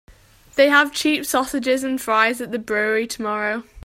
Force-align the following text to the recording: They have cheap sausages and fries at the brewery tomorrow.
They 0.55 0.67
have 0.69 0.93
cheap 0.95 1.27
sausages 1.27 1.83
and 1.83 2.01
fries 2.01 2.41
at 2.41 2.51
the 2.51 2.57
brewery 2.57 3.05
tomorrow. 3.05 3.61